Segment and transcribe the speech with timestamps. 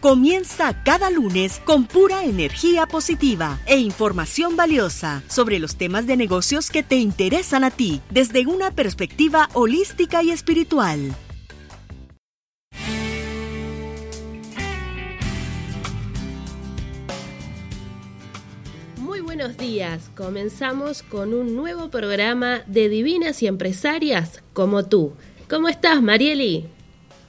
[0.00, 6.70] Comienza cada lunes con pura energía positiva e información valiosa sobre los temas de negocios
[6.70, 11.14] que te interesan a ti desde una perspectiva holística y espiritual.
[19.40, 20.10] buenos días.
[20.16, 25.14] Comenzamos con un nuevo programa de Divinas y Empresarias como tú.
[25.48, 26.68] ¿Cómo estás, Marieli?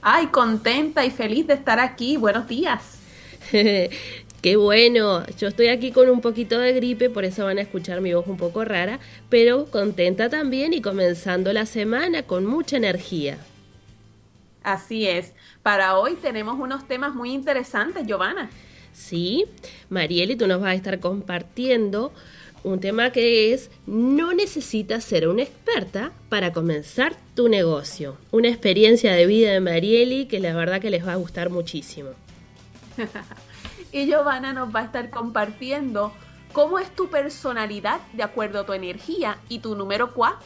[0.02, 2.17] Ay, contenta y feliz de estar aquí.
[2.17, 2.97] Buenos días.
[3.52, 8.02] Qué bueno, yo estoy aquí con un poquito de gripe, por eso van a escuchar
[8.02, 13.38] mi voz un poco rara, pero contenta también y comenzando la semana con mucha energía.
[14.63, 18.49] Así es, para hoy tenemos unos temas muy interesantes, Giovanna.
[18.94, 19.45] Sí,
[19.89, 22.11] Marieli, tú nos vas a estar compartiendo
[22.63, 28.17] un tema que es no necesitas ser una experta para comenzar tu negocio.
[28.31, 32.11] Una experiencia de vida de Marieli que la verdad que les va a gustar muchísimo.
[33.91, 36.13] y Giovanna nos va a estar compartiendo
[36.53, 40.39] cómo es tu personalidad de acuerdo a tu energía y tu número cuá.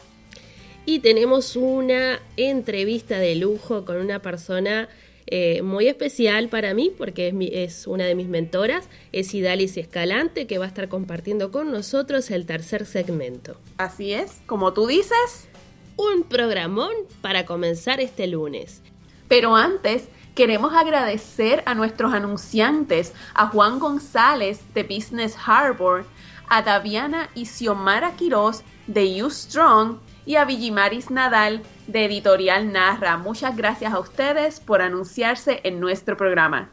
[0.84, 4.88] Y tenemos una entrevista de lujo con una persona
[5.26, 10.46] eh, muy especial para mí porque es, es, una de mis mentoras, es Idalis Escalante,
[10.46, 13.56] que va a estar compartiendo con nosotros el tercer segmento.
[13.78, 15.48] Así es, como tú dices.
[15.96, 16.92] Un programón
[17.22, 18.82] para comenzar este lunes.
[19.28, 26.04] Pero antes, queremos agradecer a nuestros anunciantes, a Juan González de Business Harbor,
[26.48, 33.16] a Daviana y Xiomara Quiroz de You Strong y a Villimaris Nadal de Editorial Narra.
[33.16, 36.72] Muchas gracias a ustedes por anunciarse en nuestro programa.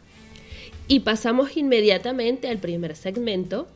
[0.87, 3.67] Y pasamos inmediatamente al primer segmento,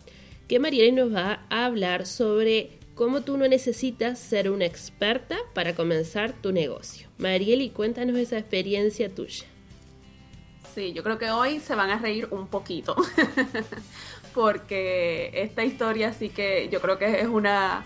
[0.47, 5.75] que Marieli nos va a hablar sobre cómo tú no necesitas ser una experta para
[5.75, 7.07] comenzar tu negocio.
[7.19, 9.45] Marieli, cuéntanos esa experiencia tuya.
[10.73, 12.95] Sí, yo creo que hoy se van a reír un poquito,
[14.33, 17.85] porque esta historia sí que yo creo que es una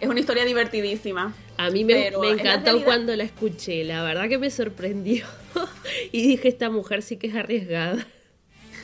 [0.00, 1.34] es una historia divertidísima.
[1.56, 5.26] A mí me, encantó cuando la escuché, la verdad que me sorprendió.
[6.12, 8.06] y dije, esta mujer sí que es arriesgada.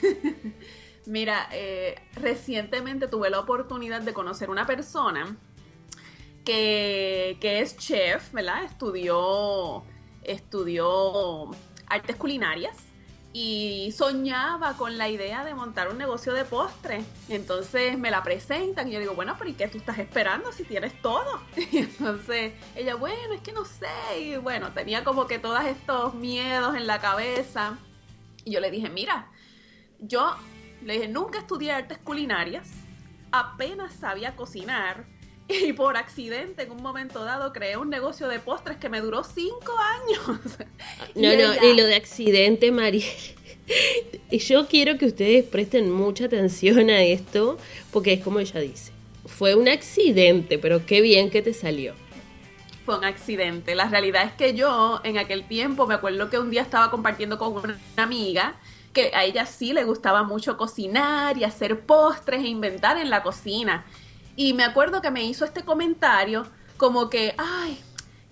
[1.07, 5.37] Mira, eh, recientemente tuve la oportunidad de conocer una persona
[6.45, 8.65] que, que es chef, ¿verdad?
[8.65, 9.85] Estudió,
[10.23, 11.51] estudió
[11.87, 12.86] artes culinarias
[13.33, 17.05] y soñaba con la idea de montar un negocio de postre.
[17.29, 20.65] Entonces me la presentan y yo digo, bueno, pero ¿y qué tú estás esperando si
[20.65, 21.41] tienes todo?
[21.57, 24.21] Y entonces ella, bueno, es que no sé.
[24.21, 27.77] Y bueno, tenía como que todos estos miedos en la cabeza.
[28.45, 29.31] Y yo le dije, mira,
[29.99, 30.35] yo
[30.83, 32.71] le dije, nunca estudié artes culinarias,
[33.33, 35.05] apenas sabía cocinar.
[35.49, 39.25] Y por accidente, en un momento dado, creé un negocio de postres que me duró
[39.25, 40.41] cinco años.
[41.15, 43.07] No, no, y lo de accidente, María.
[44.31, 47.57] Yo quiero que ustedes presten mucha atención a esto,
[47.91, 48.93] porque es como ella dice.
[49.25, 51.95] Fue un accidente, pero qué bien que te salió.
[52.85, 53.75] Fue un accidente.
[53.75, 57.39] La realidad es que yo, en aquel tiempo, me acuerdo que un día estaba compartiendo
[57.39, 58.57] con una amiga
[58.93, 63.23] que a ella sí le gustaba mucho cocinar y hacer postres e inventar en la
[63.23, 63.85] cocina.
[64.37, 67.83] Y me acuerdo que me hizo este comentario como que, ay,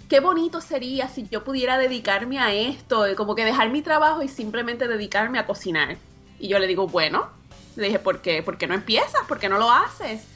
[0.08, 4.28] qué bonito sería si yo pudiera dedicarme a esto, como que dejar mi trabajo y
[4.28, 5.96] simplemente dedicarme a cocinar.
[6.38, 7.30] Y yo le digo, bueno,
[7.76, 8.42] le dije, ¿por qué?
[8.42, 9.26] ¿Por qué no empiezas?
[9.26, 10.26] ¿Por qué no lo haces?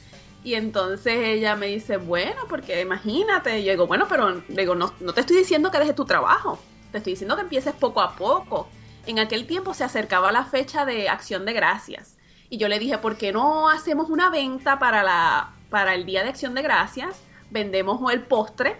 [0.43, 3.59] Y entonces ella me dice, bueno, porque imagínate.
[3.59, 6.57] Y yo digo, bueno, pero digo, no, no te estoy diciendo que dejes tu trabajo,
[6.91, 8.69] te estoy diciendo que empieces poco a poco.
[9.05, 12.17] En aquel tiempo se acercaba la fecha de acción de gracias.
[12.49, 16.23] Y yo le dije, ¿por qué no hacemos una venta para la para el Día
[16.23, 17.21] de Acción de Gracias,
[17.51, 18.77] vendemos el postre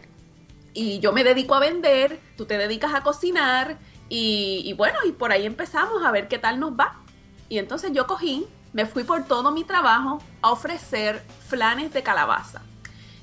[0.73, 3.77] y yo me dedico a vender, tú te dedicas a cocinar
[4.07, 6.99] y, bueno, y por ahí empezamos a ver qué tal nos va.
[7.47, 12.61] Y entonces yo cogí, me fui por todo mi trabajo a ofrecer flanes de calabaza.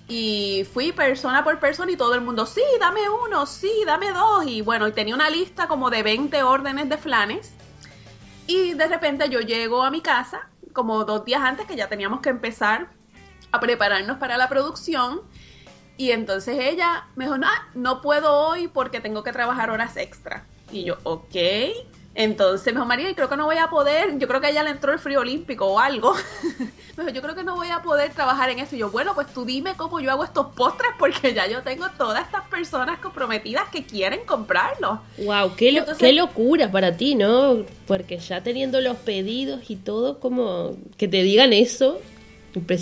[0.08, 4.46] Y fui persona por persona y todo el mundo, sí, dame uno, sí, dame dos.
[4.46, 7.52] Y bueno, y tenía una lista como de 20 órdenes de flanes.
[8.46, 12.20] Y de repente yo llego a mi casa, como dos días antes que ya teníamos
[12.20, 12.90] que empezar
[13.56, 15.22] a prepararnos para la producción.
[15.96, 20.44] Y entonces ella me dijo, no, no puedo hoy porque tengo que trabajar horas extra.
[20.70, 21.36] Y yo, ok.
[22.16, 24.62] Entonces me dijo, María, creo que no voy a poder, yo creo que a ella
[24.62, 26.14] le entró el frío olímpico o algo.
[26.96, 28.74] me dijo, yo creo que no voy a poder trabajar en eso.
[28.74, 31.86] Y yo, bueno, pues tú dime cómo yo hago estos postres porque ya yo tengo
[31.98, 35.00] todas estas personas comprometidas que quieren comprarlos.
[35.18, 37.64] Wow, qué, qué locura para ti, ¿no?
[37.86, 42.00] Porque ya teniendo los pedidos y todo, como que te digan eso.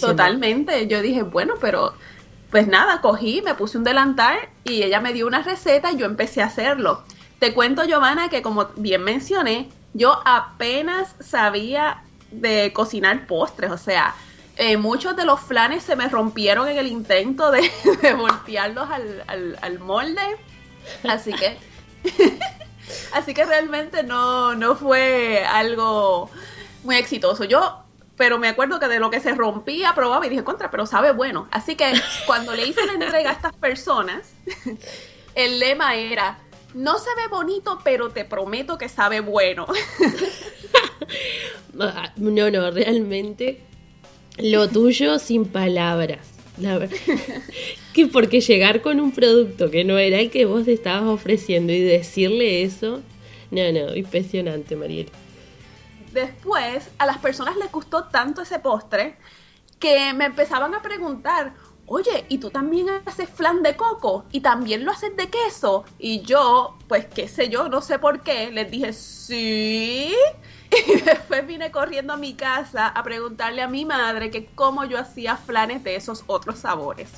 [0.01, 1.95] Totalmente, yo dije, bueno, pero
[2.51, 6.07] pues nada, cogí, me puse un delantal y ella me dio una receta y yo
[6.07, 7.03] empecé a hacerlo.
[7.41, 14.15] Te cuento, Giovanna, que como bien mencioné, yo apenas sabía de cocinar postres, o sea,
[14.57, 17.69] eh, muchos de los flanes se me rompieron en el intento de,
[18.17, 20.23] voltearlos al, molde,
[21.09, 21.59] así que,
[23.13, 26.31] así que realmente no, no fue algo
[26.85, 27.43] muy exitoso.
[27.43, 27.84] Yo
[28.17, 31.13] pero me acuerdo que de lo que se rompía probaba y dije contra, pero sabe
[31.13, 31.49] bueno.
[31.51, 31.93] Así que
[32.27, 34.33] cuando le hice la entrega a estas personas,
[35.35, 36.39] el lema era
[36.75, 39.67] no se ve bonito, pero te prometo que sabe bueno.
[41.73, 43.61] no, no, realmente
[44.39, 46.31] lo tuyo sin palabras.
[46.59, 46.89] La
[47.95, 51.81] que porque llegar con un producto que no era el que vos estabas ofreciendo y
[51.81, 53.03] decirle eso,
[53.51, 55.11] no, no, impresionante, Mariel.
[56.15, 59.19] Después, a las personas les gustó tanto ese postre
[59.81, 61.55] que me empezaban a preguntar,
[61.87, 64.25] oye, ¿y tú también haces flan de coco?
[64.31, 65.85] ¿Y también lo haces de queso?
[65.99, 70.15] Y yo, pues qué sé yo, no sé por qué, les dije, sí.
[70.87, 74.99] Y después vine corriendo a mi casa a preguntarle a mi madre que cómo yo
[74.99, 77.11] hacía flanes de esos otros sabores.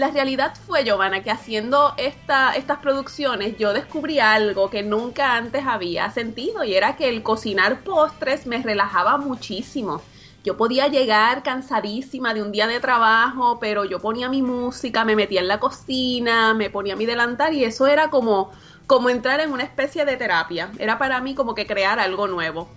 [0.00, 5.66] La realidad fue, Giovanna, que haciendo esta, estas producciones yo descubrí algo que nunca antes
[5.66, 10.00] había sentido y era que el cocinar postres me relajaba muchísimo
[10.42, 15.14] yo podía llegar cansadísima de un día de trabajo, pero yo ponía mi música, me
[15.14, 18.50] metía en la cocina, me ponía mi delantal y eso era como,
[18.86, 20.70] como entrar en una especie de terapia.
[20.78, 22.70] Era para mí como que crear algo nuevo.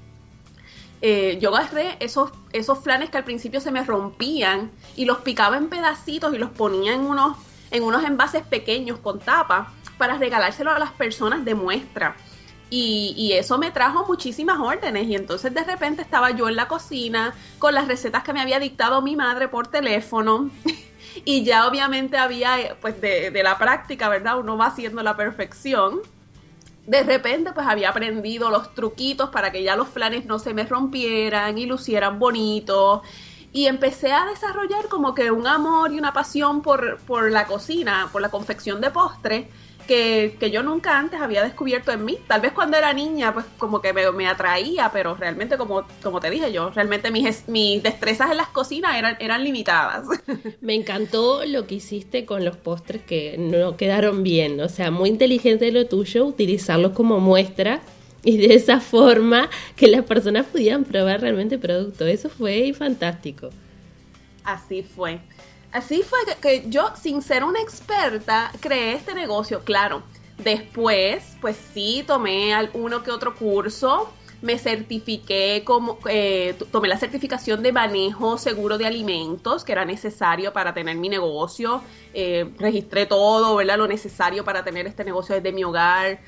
[1.05, 5.57] Eh, yo agarré esos, esos flanes que al principio se me rompían y los picaba
[5.57, 7.35] en pedacitos y los ponía en unos,
[7.71, 12.15] en unos envases pequeños con tapa para regalárselo a las personas de muestra.
[12.69, 17.35] Y, eso me trajo muchísimas órdenes y entonces de repente estaba yo en la cocina
[17.59, 20.49] con las recetas que me había dictado mi madre por teléfono
[21.25, 24.39] y ya obviamente había pues de, de la práctica, ¿verdad?
[24.39, 26.01] Uno va haciendo la perfección.
[26.85, 30.65] De repente pues había aprendido los truquitos para que ya los flanes no se me
[30.65, 33.01] rompieran y lucieran bonitos.
[33.53, 38.09] Y empecé a desarrollar como que un amor y una pasión por, por la cocina,
[38.12, 39.47] por la confección de postres
[39.83, 42.18] que, yo nunca antes había descubierto en mí.
[42.27, 46.30] Tal vez cuando era niña, pues como que me, atraía, pero realmente, como, como te
[46.30, 50.06] dije yo, realmente mis, mis destrezas en las cocinas eran, eran limitadas.
[50.62, 54.59] Me encantó lo que hiciste con los postres que no quedaron bien.
[54.62, 57.81] O sea, muy inteligente lo tuyo, utilizarlos como muestra
[58.24, 62.06] y de esa forma que las personas pudieran probar realmente el producto.
[62.06, 63.50] Eso fue fantástico.
[64.44, 65.19] Así fue.
[65.73, 70.03] Así fue que, yo, sin ser una experta, creé este negocio, claro.
[70.37, 74.13] Después, pues sí, tomé uno que otro curso,
[74.44, 80.51] me certifiqué como, eh, tomé la certificación de manejo seguro de alimentos que era necesario
[80.53, 81.81] para tener mi negocio,
[82.13, 83.77] eh, registré todo, ¿verdad?
[83.77, 86.19] Lo necesario para tener este negocio desde mi hogar.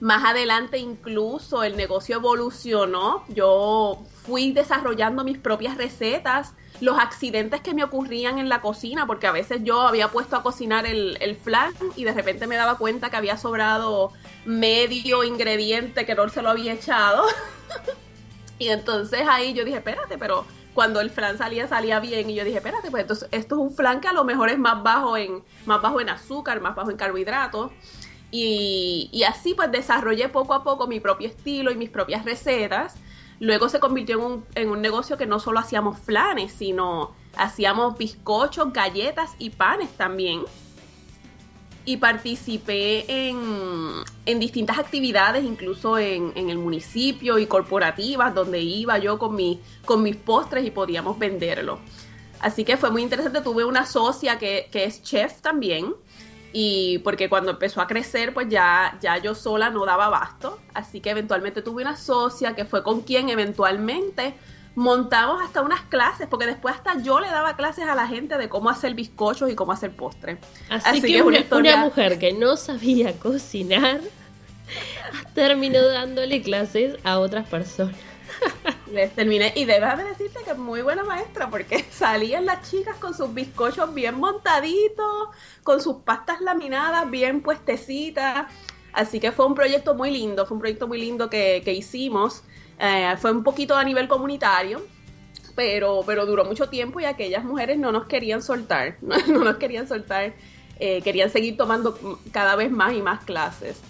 [0.00, 7.74] Más adelante incluso el negocio evolucionó, yo fui desarrollando mis propias recetas, los accidentes que
[7.74, 11.72] me ocurrían en la cocina, porque a veces yo había puesto a cocinar el, flan
[11.96, 14.12] y de repente me daba cuenta que había sobrado
[14.44, 17.24] medio ingrediente que no se lo había echado.
[18.58, 22.30] y entonces ahí yo dije, espérate, pero cuando el flan salía, salía bien.
[22.30, 24.58] Y yo dije, espérate, pues entonces esto es un flan que a lo mejor es
[24.58, 27.72] más bajo en, más bajo en azúcar, más bajo en carbohidratos.
[28.30, 32.94] Y, y así pues desarrollé poco a poco mi propio estilo y mis propias recetas
[33.40, 37.96] Luego se convirtió en un, en un negocio que no solo hacíamos flanes, sino hacíamos
[37.96, 40.42] bizcochos, galletas y panes también.
[41.86, 43.40] Y participé en,
[44.26, 49.58] en distintas actividades, incluso en, en, el municipio y corporativas, donde iba yo con, mi,
[49.86, 51.80] con mis postres y podíamos venderlo.
[52.40, 53.40] Así que fue muy interesante.
[53.40, 55.94] Tuve una socia que, que es chef también
[56.52, 61.00] y porque cuando empezó a crecer, pues ya, ya yo sola no daba abasto, así
[61.00, 64.34] que eventualmente tuve una socia que fue con quien eventualmente
[64.74, 68.48] montamos hasta unas clases, porque después hasta yo le daba clases a la gente de
[68.48, 70.38] cómo hacer bizcochos y cómo hacer postres.
[70.68, 74.00] Así, que, una, una, mujer que no sabía cocinar
[75.34, 77.96] terminó dándole clases a otras personas.
[78.92, 83.14] Les terminé, y de decirte que es muy buena maestra, porque salían las chicas con
[83.14, 85.28] sus bizcochos bien montaditos,
[85.62, 88.46] con sus pastas laminadas bien puestecitas.
[88.92, 92.42] Así que fue un proyecto muy lindo, fue un proyecto muy lindo que, que hicimos.
[92.78, 94.82] Eh, fue un poquito a nivel comunitario,
[95.54, 99.86] pero, pero duró mucho tiempo y aquellas mujeres no nos querían soltar, no, nos querían
[99.86, 100.32] soltar,
[100.80, 103.80] eh, querían seguir tomando cada vez más y más clases.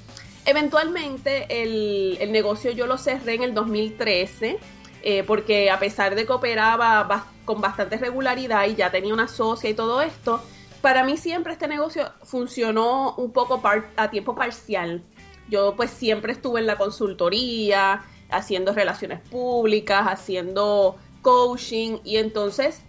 [0.44, 4.58] Eventualmente el, el negocio yo lo cerré en el 2013
[5.02, 9.70] eh, porque a pesar de que operaba con bastante regularidad y ya tenía una socia
[9.70, 10.42] y todo esto,
[10.80, 13.62] para mí siempre este negocio funcionó un poco
[13.96, 15.02] a tiempo parcial.
[15.48, 22.82] Yo pues siempre estuve en la consultoría, haciendo relaciones públicas, haciendo coaching y entonces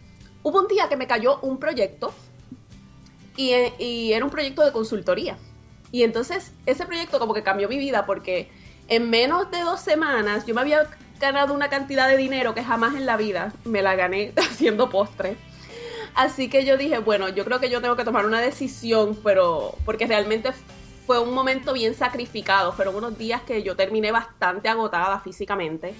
[0.43, 2.13] hubo un día que me cayó un proyecto
[3.35, 5.37] y, y, era un proyecto de consultoría.
[5.91, 8.49] Y entonces ese proyecto como que cambió mi vida porque
[8.87, 10.87] en menos de dos semanas yo me había
[11.21, 15.37] ganado una cantidad de dinero que jamás en la vida me la gané haciendo postre.
[16.13, 19.75] Así que yo dije, bueno, yo creo que yo tengo que tomar una decisión, pero
[19.85, 20.51] porque realmente
[21.05, 22.73] fue un momento bien sacrificado.
[22.73, 25.93] Fueron unos días que yo terminé bastante agotada físicamente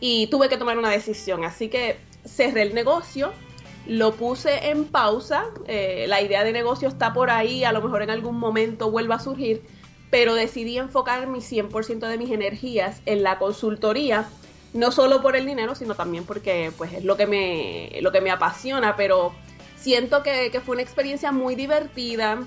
[0.00, 1.44] y tuve que tomar una decisión.
[1.44, 3.32] Así que cerré el negocio,
[3.86, 5.46] lo puse en pausa.
[5.66, 9.16] Eh, la idea de negocio está por ahí, a lo mejor en algún momento vuelva
[9.16, 9.62] a surgir,
[10.10, 14.28] pero decidí enfocar mi 100% de mis energías en la consultoría.
[14.78, 18.20] No solo por el dinero, sino también porque pues, es lo que, me, lo que
[18.20, 19.34] me apasiona, pero
[19.76, 22.38] siento que, fue una experiencia muy divertida,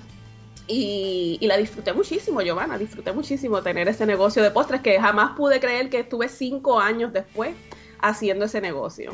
[0.65, 5.59] y, la disfruté muchísimo, Giovanna, disfruté muchísimo tener ese negocio de postres que jamás pude
[5.59, 7.53] creer que estuve cinco años después
[7.99, 9.11] haciendo ese negocio.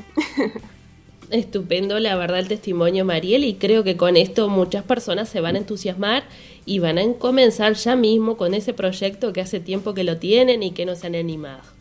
[1.32, 5.56] Estupendo, la verdad, el testimonio, Mariel, y creo que con esto muchas personas se van
[5.56, 6.24] a entusiasmar
[6.68, 10.62] y van a comenzar ya mismo con ese proyecto que hace tiempo que lo tienen
[10.62, 11.77] y que no se han animado.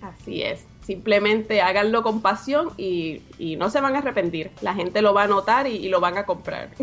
[0.00, 3.20] Así es, simplemente háganlo con pasión y,
[3.58, 4.50] no se van a arrepentir.
[4.62, 6.70] La gente lo va a notar y, lo van a comprar.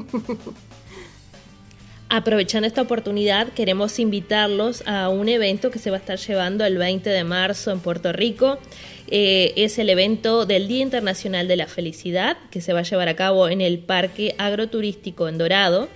[2.09, 6.77] Aprovechando esta oportunidad, queremos invitarlos a un evento que se va a estar llevando el
[6.77, 8.59] 20 de marzo en Puerto Rico.
[9.07, 13.09] Eh, es el evento del Día Internacional de la Felicidad, que se va a llevar
[13.09, 15.89] a cabo en el Parque Agroturístico en Dorado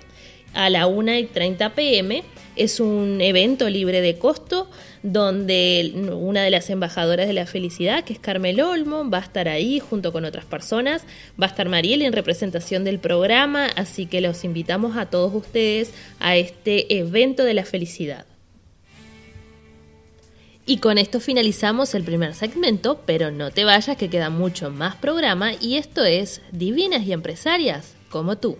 [0.54, 2.24] a la 1 y 30 pm.
[2.56, 4.70] Es un evento libre de costo
[5.04, 9.48] donde una de las embajadoras de la felicidad, que es Carmel Olmo, va a estar
[9.48, 11.04] ahí junto con otras personas,
[11.42, 15.94] va a estar Mariel en representación del programa, así que los invitamos a todos ustedes
[16.20, 18.26] a este evento de la felicidad.
[20.66, 24.96] Y con esto finalizamos el primer segmento, pero no te vayas que queda mucho más
[24.96, 28.60] programa y esto es Divinas y Empresarias como tú.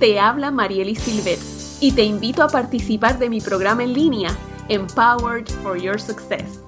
[0.00, 1.38] te habla Marieli Silvet
[1.78, 4.30] y te invito a participar de mi programa en línea
[4.70, 6.60] Empowered for Your Success.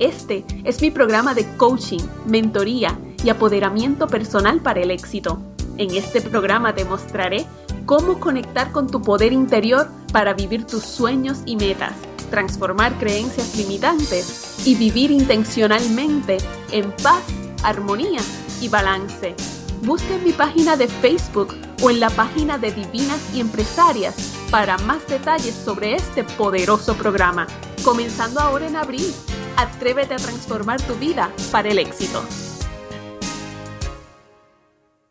[0.00, 5.40] Este es mi programa de coaching, mentoría y apoderamiento personal para el éxito.
[5.76, 7.46] En este programa te mostraré
[7.86, 11.94] cómo conectar con tu poder interior para vivir tus sueños y metas,
[12.28, 16.38] transformar creencias limitantes y vivir intencionalmente
[16.72, 17.22] en paz,
[17.62, 18.20] armonía
[18.60, 19.36] y balance.
[19.82, 24.14] Busca en mi página de Facebook o en la página de Divinas y Empresarias
[24.50, 27.46] para más detalles sobre este poderoso programa.
[27.84, 29.12] Comenzando ahora en abril,
[29.56, 32.22] atrévete a transformar tu vida para el éxito.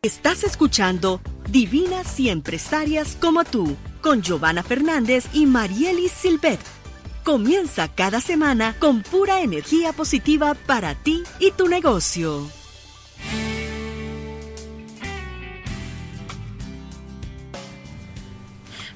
[0.02, 6.60] Estás escuchando Divinas y Empresarias como tú, con Giovanna Fernández y Marielis Silvet.
[7.24, 12.59] Comienza cada semana con pura energía positiva para ti y tu negocio.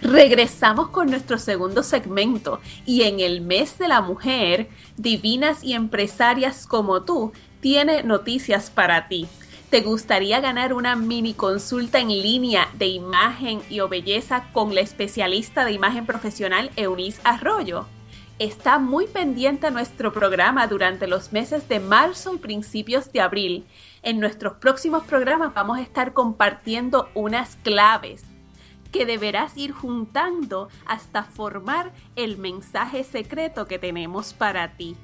[0.04, 4.68] Regresamos con nuestro segundo segmento y en el mes de la mujer,
[4.98, 7.32] divinas y empresarias como tú,
[7.62, 9.28] tiene noticias para ti.
[9.70, 15.64] ¿Te gustaría ganar una mini consulta en línea de imagen y belleza con la especialista
[15.64, 17.86] de imagen profesional Eunice Arroyo?
[18.40, 23.66] Está muy pendiente nuestro programa durante los meses de marzo y principios de abril.
[24.02, 28.26] En nuestros próximos programas vamos a estar compartiendo unas claves
[28.94, 34.96] que deberás ir juntando hasta formar el mensaje secreto que tenemos para ti.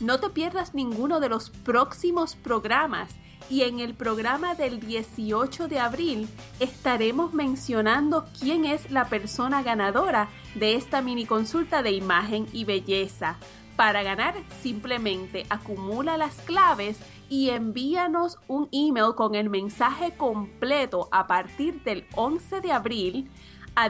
[0.00, 3.16] No te pierdas ninguno de los próximos programas
[3.48, 6.28] y en el programa del 18 de abril
[6.60, 13.38] estaremos mencionando quién es la persona ganadora de esta mini consulta de imagen y belleza.
[13.76, 21.26] Para ganar simplemente acumula las claves y envíanos un email con el mensaje completo a
[21.26, 23.30] partir del 11 de abril
[23.74, 23.88] a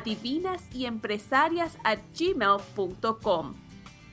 [2.18, 3.54] gmail.com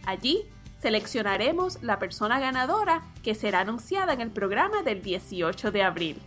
[0.06, 0.46] Allí
[0.82, 6.22] seleccionaremos la persona ganadora que será anunciada en el programa del 18 de abril.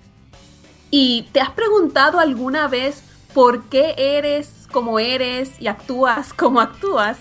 [0.90, 3.02] ¿Y te has preguntado alguna vez
[3.34, 7.18] por qué eres como eres y actúas como actúas?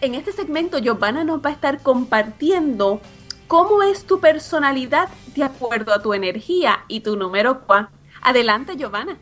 [0.00, 3.00] En este segmento Giovanna nos va a estar compartiendo
[3.50, 7.90] cómo es tu personalidad de acuerdo a tu energía y tu número cuá.
[8.22, 9.18] Adelante Giovanna.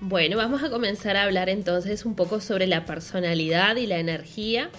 [0.00, 4.70] Bueno, vamos a comenzar a hablar entonces un poco sobre la personalidad y la energía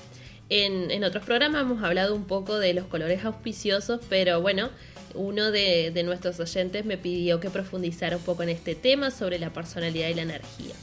[0.50, 4.72] en, otros programas hemos hablado un poco de los colores auspiciosos, pero bueno,
[5.16, 9.52] uno de, nuestros oyentes me pidió que profundizara un poco en este tema sobre la
[9.52, 10.76] personalidad y la energía.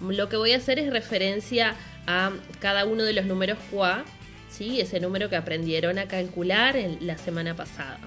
[0.00, 1.76] Lo que voy a hacer es referencia
[2.08, 4.04] a cada uno de los números QA,
[4.48, 4.80] ¿sí?
[4.80, 8.00] ese número que aprendieron a calcular en la semana pasada.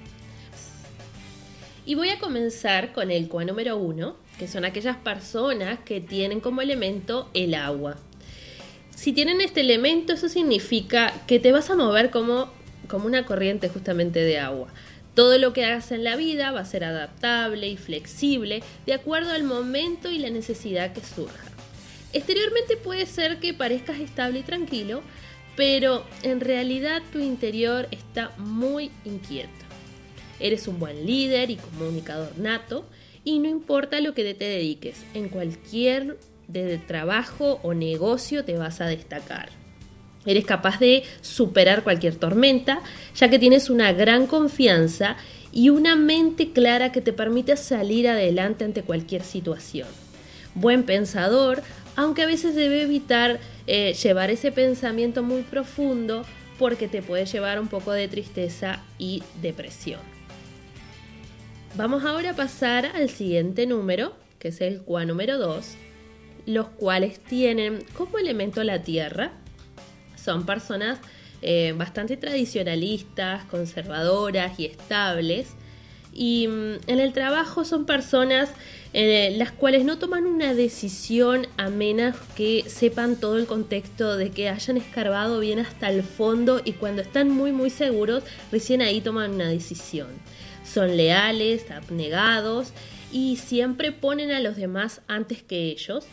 [1.86, 6.40] Y voy a comenzar con el QA número 1, que son aquellas personas que tienen
[6.40, 7.98] como elemento el agua.
[8.96, 12.52] Si tienen este elemento, eso significa que te vas a mover como,
[12.88, 14.68] como una corriente justamente de agua.
[15.16, 19.32] Todo lo que hagas en la vida va a ser adaptable y flexible de acuerdo
[19.32, 21.50] al momento y la necesidad que surja.
[22.14, 25.02] Exteriormente puede ser que parezcas estable y tranquilo,
[25.60, 29.50] pero en realidad tu interior está muy inquieto.
[30.40, 32.86] Eres un buen líder y comunicador nato
[33.26, 36.18] y no importa lo que te dediques, en cualquier
[36.88, 39.50] trabajo o negocio te vas a destacar.
[40.26, 42.80] Eres capaz de superar cualquier tormenta,
[43.14, 45.18] ya que tienes una gran confianza
[45.52, 49.90] y una mente clara que te permite salir adelante ante cualquier situación.
[50.56, 51.62] Buen pensador,
[52.00, 56.24] aunque a veces debe evitar eh, llevar ese pensamiento muy profundo
[56.58, 60.00] porque te puede llevar un poco de tristeza y depresión.
[61.76, 65.76] Vamos ahora a pasar al siguiente número, que es el QA número 2,
[66.46, 69.34] los cuales tienen como elemento la tierra.
[70.16, 71.00] Son personas
[71.42, 75.50] eh, bastante tradicionalistas, conservadoras y estables.
[76.14, 78.50] Y mm, en el trabajo son personas
[78.92, 84.32] eh, las cuales no toman una decisión a menos que sepan todo el contexto de
[84.32, 89.00] que hayan escarbado bien hasta el fondo y cuando están muy muy seguros recién ahí
[89.00, 90.08] toman una decisión.
[90.64, 92.74] Son leales, abnegados
[93.12, 96.08] y siempre ponen a los demás antes que ellos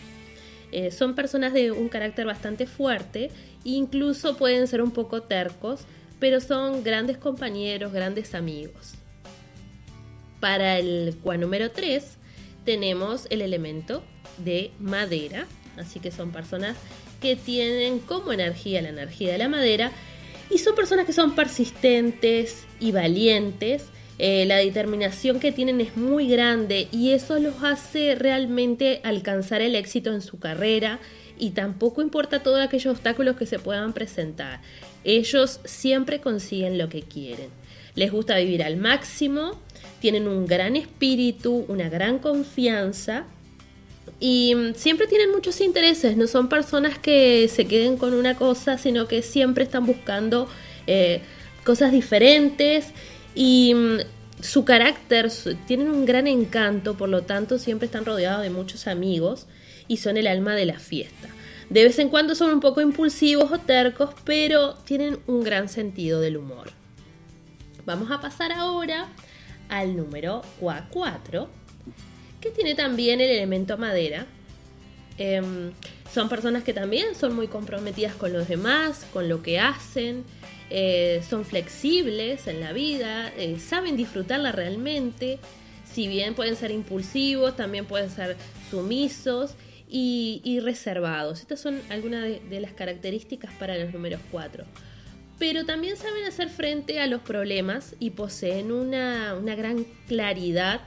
[0.71, 3.31] eh, son personas de un carácter bastante fuerte,
[3.65, 5.87] incluso pueden ser un poco tercos,
[6.21, 8.96] pero son grandes compañeros, grandes amigos.
[10.47, 12.05] Para el cuá número 3
[12.65, 14.05] tenemos el elemento
[14.39, 16.77] de madera, así que son personas
[17.21, 19.91] que tienen como energía la energía de la madera
[20.49, 23.87] y son personas que son persistentes y valientes
[24.19, 29.75] eh, la determinación que tienen es muy grande y eso los hace realmente alcanzar el
[29.75, 31.01] éxito en su carrera
[31.41, 34.63] y tampoco importa todos aquellos obstáculos que se puedan presentar.
[35.03, 37.51] Ellos siempre consiguen lo que quieren.
[37.97, 39.61] Les gusta vivir al máximo,
[40.07, 43.25] tienen un gran espíritu, una gran confianza
[44.21, 46.17] y mm, siempre tienen muchos intereses.
[46.17, 50.49] No son personas que se queden con una cosa, sino que siempre están buscando
[50.87, 51.23] eh,
[51.65, 52.93] cosas diferentes
[53.35, 53.97] y mm,
[54.41, 55.29] su carácter,
[55.67, 59.49] tienen un gran encanto, por lo tanto siempre están rodeados de muchos amigos
[59.89, 61.31] y son el alma de la fiesta.
[61.69, 66.21] De vez en cuando son un poco impulsivos o tercos, pero tienen un gran sentido
[66.21, 66.71] del humor.
[67.85, 69.09] Vamos a pasar ahora
[69.69, 71.49] al número 4,
[72.41, 74.27] que tiene también el elemento madera.
[75.19, 75.73] Em,
[76.13, 80.25] son personas que también son muy comprometidas con los demás, con lo que hacen,
[80.71, 85.39] eh, son flexibles en la vida, eh, saben disfrutarla realmente,
[85.91, 88.37] si bien pueden ser impulsivos, también pueden ser
[88.71, 89.55] sumisos
[89.89, 91.41] y, reservados.
[91.41, 94.65] Estas son algunas de, las características para los números 4.
[95.39, 100.81] Pero también saben hacer frente a los problemas y poseen una, gran claridad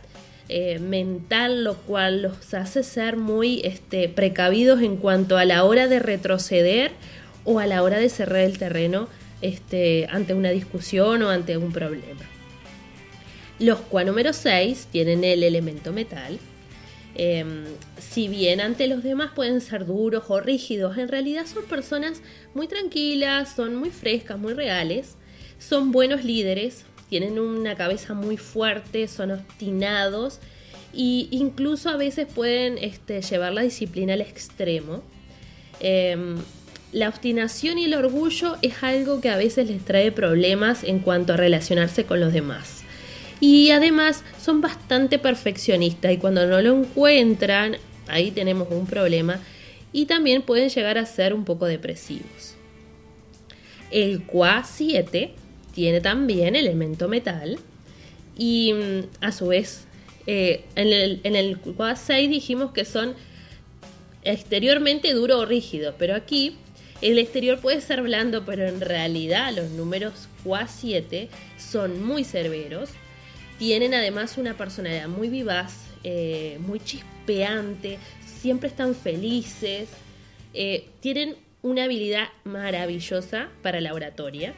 [0.47, 5.87] eh, mental, lo cual los hace ser muy este, precavidos en cuanto a la hora
[5.87, 6.91] de retroceder
[7.45, 9.07] o a la hora de cerrar el terreno
[9.41, 12.21] este, ante una discusión o ante un problema.
[13.59, 16.39] Los QA número 6 tienen el elemento metal.
[17.21, 17.65] Em,
[17.97, 22.21] si bien ante los demás pueden ser duros o rígidos, en realidad son personas
[22.53, 25.15] muy tranquilas, son muy frescas, muy reales,
[25.59, 30.39] son buenos líderes, tienen una cabeza muy fuerte, son obstinados
[30.93, 35.03] e incluso a veces pueden este, llevar la disciplina al extremo.
[35.81, 36.37] Em,
[36.93, 41.33] la obstinación y el orgullo es algo que a veces les trae problemas en cuanto
[41.33, 42.85] a relacionarse con los demás.
[43.39, 49.39] Y además son bastante perfeccionistas y cuando no lo encuentran, ahí tenemos un problema.
[49.93, 52.55] Y también pueden llegar a ser un poco depresivos.
[53.91, 55.31] El QA 7
[55.73, 57.57] tiene también elemento metal
[58.37, 59.85] y mm, a su vez
[60.27, 63.15] eh, en, el, en el QA 6 dijimos que son
[64.23, 66.55] exteriormente duro o rígido, pero aquí
[67.01, 72.89] el exterior puede ser blando, pero en realidad los números QA 7 son muy severos.
[73.59, 75.73] Tienen además una personalidad muy vivaz,
[76.05, 77.99] eh, muy chispeante,
[78.41, 79.89] siempre están felices,
[80.53, 84.55] eh, tienen una habilidad maravillosa para la oratoria.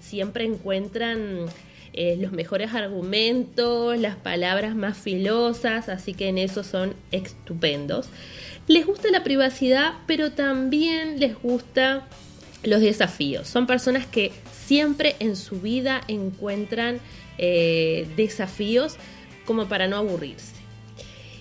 [0.00, 1.48] siempre encuentran
[1.92, 8.08] eh, los mejores argumentos, las palabras más filosas, así que en eso son estupendos.
[8.68, 12.08] Les gusta la privacidad, pero también les gusta
[12.62, 13.48] los desafíos.
[13.48, 17.00] Son personas que siempre en su vida encuentran
[17.38, 18.96] eh, desafíos
[19.44, 20.54] como para no aburrirse.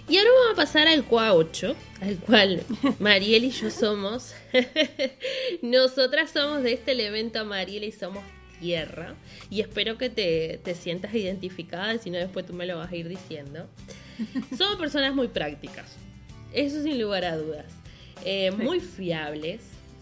[0.08, 2.64] Y ahora vamos a pasar al QA 8, al cual
[3.00, 4.36] Mariel y yo somos.
[5.62, 8.24] Nosotras somos de este elemento Mariel y somos
[8.60, 9.16] tierra.
[9.50, 12.96] Y espero que te, te sientas identificada, si no después tú me lo vas a
[12.96, 13.68] ir diciendo.
[14.58, 15.98] Somos personas muy prácticas
[16.56, 17.66] eso sin lugar a dudas.
[18.24, 19.62] Eh, muy fiables,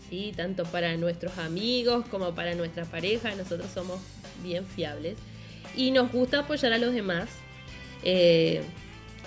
[0.09, 0.31] ¿sí?
[0.35, 3.35] tanto para nuestros amigos como para nuestra pareja.
[3.35, 3.99] Nosotros somos
[4.43, 5.17] bien fiables
[5.75, 7.29] y nos gusta apoyar a los demás.
[8.03, 8.61] Eh,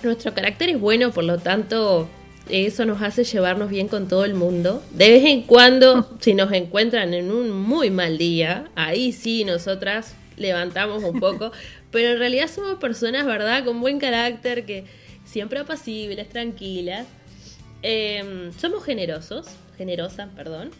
[0.02, 2.08] nuestro carácter es bueno, por lo tanto,
[2.48, 4.82] eso nos hace llevarnos bien con todo el mundo.
[4.92, 10.14] De vez en cuando, si nos encuentran en un muy mal día, ahí sí nosotras
[10.36, 11.52] levantamos un poco,
[11.90, 14.84] pero en realidad somos personas, ¿verdad?, con buen carácter, que
[15.24, 17.06] siempre apacibles, tranquilas.
[17.82, 19.46] Em, somos generosos,
[19.76, 20.70] generosas, perdón.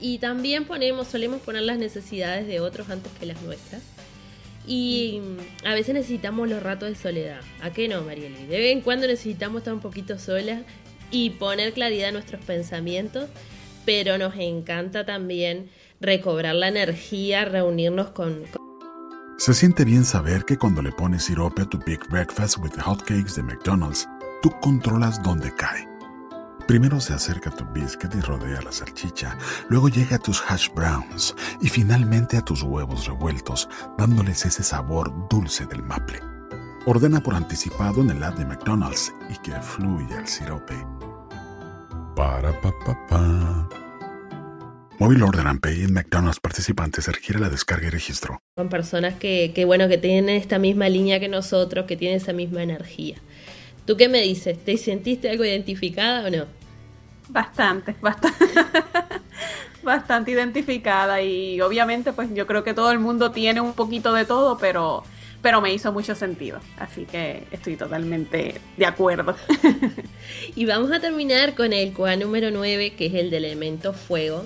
[0.00, 3.82] Y también ponemos, solemos poner las necesidades de otros antes que las nuestras.
[4.68, 5.22] Y
[5.64, 7.40] a veces necesitamos los ratos de soledad.
[7.62, 8.46] ¿A qué no, Marieli?
[8.46, 10.60] De vez en cuando necesitamos estar un poquito solas
[11.10, 13.30] y poner claridad a nuestros pensamientos,
[13.86, 18.44] pero nos encanta también recobrar la energía, reunirnos con
[19.38, 23.36] se siente bien saber que cuando le pones sirope a tu Big Breakfast with Hotcakes
[23.36, 24.08] de McDonald's,
[24.42, 25.87] tú controlas dónde cae.
[26.68, 29.38] Primero se acerca a tu biscuit y rodea la salchicha,
[29.70, 35.10] luego llega a tus hash browns y finalmente a tus huevos revueltos, dándoles ese sabor
[35.30, 36.20] dulce del maple.
[36.84, 40.74] Ordena por anticipado en el app de McDonald's y que fluya el sirope.
[42.14, 43.68] Para pa pa pa.
[44.98, 48.42] Móvil Order and Pay en McDonald's participantes requiere la descarga y registro.
[48.58, 52.34] Son personas que, que, bueno, que tienen esta misma línea que nosotros, que tienen esa
[52.34, 53.16] misma energía.
[53.86, 54.62] ¿Tú qué me dices?
[54.62, 56.57] ¿Te sentiste algo identificada o no?
[57.28, 58.44] Bastante, bastante.
[59.82, 64.24] bastante identificada y obviamente pues yo creo que todo el mundo tiene un poquito de
[64.24, 65.04] todo, pero
[65.42, 66.60] pero me hizo mucho sentido.
[66.78, 69.36] Así que estoy totalmente de acuerdo.
[70.56, 74.44] y vamos a terminar con el QA número 9, que es el del elemento fuego.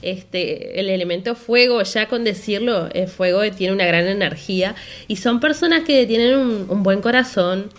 [0.00, 4.74] Este, el elemento fuego, ya con decirlo, el fuego tiene una gran energía
[5.06, 7.70] y son personas que tienen un, buen corazón,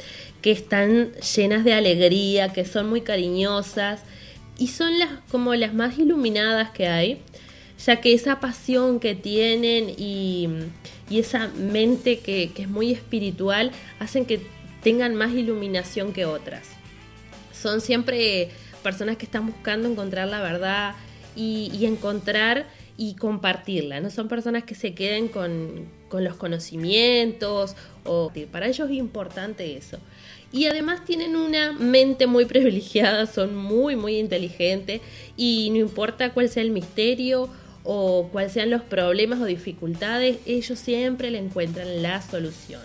[0.42, 4.04] que están llenas de alegría, que son muy cariñosas
[4.58, 7.22] y son las como las más iluminadas que hay,
[7.86, 10.50] ya que esa pasión que tienen y,
[11.10, 14.42] esa mente que, que es muy espiritual hacen que
[14.82, 16.68] tengan más iluminación que otras.
[17.52, 18.50] Son siempre
[18.82, 20.96] personas que están buscando encontrar la verdad,
[21.36, 22.66] y, encontrar
[22.98, 24.00] y compartirla.
[24.00, 29.76] No son personas que se queden con, con los conocimientos o para ellos es importante
[29.76, 29.98] eso.
[30.54, 35.02] Y además tienen una mente muy privilegiada, son muy, muy inteligentes
[35.36, 37.50] y no importa cuál sea el misterio
[37.84, 42.82] o cuáles sean los problemas o dificultades, ellos siempre le encuentran la solución.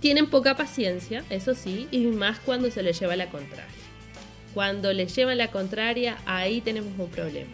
[0.00, 3.66] Tienen poca paciencia, eso sí, y más cuando se les lleva la contraria.
[4.54, 7.50] Cuando le llevan la contraria, ahí tenemos un problema.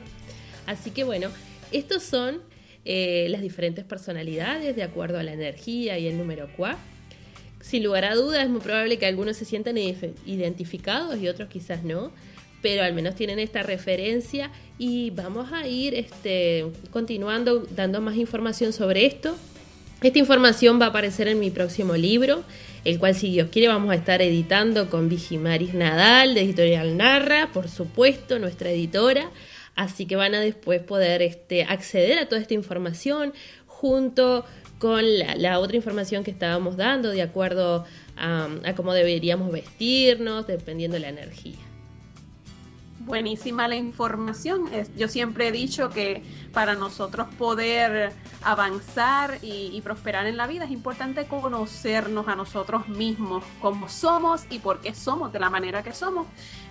[0.67, 1.31] Así que bueno,
[1.73, 2.43] estos son
[2.85, 6.77] eh, las diferentes personalidades de acuerdo a la energía y el número QA.
[7.65, 11.83] Sin lugar a dudas, es muy probable que algunos se sientan identificados y otros quizás
[11.83, 12.13] no,
[12.61, 18.75] pero al menos tienen esta referencia y vamos a ir este, continuando dando más información
[18.75, 19.35] sobre esto.
[20.03, 22.45] Esta información va a aparecer en mi próximo libro,
[22.85, 27.49] el cual si Dios quiere vamos a estar editando con Vigimaris Nadal de Editorial Narra,
[27.51, 29.31] por supuesto, nuestra editora.
[29.75, 33.33] Así que van a después poder este, acceder a toda esta información
[33.85, 34.45] junto
[34.79, 37.85] con la, otra información que estábamos dando de acuerdo
[38.17, 41.59] a, cómo deberíamos vestirnos, dependiendo de la energía.
[43.01, 44.65] Buenísima la información.
[44.97, 46.23] Yo siempre he dicho que
[46.55, 53.45] para nosotros poder avanzar y, prosperar en la vida es importante conocernos a nosotros mismos,
[53.61, 56.27] cómo somos y por qué somos de la manera que somos,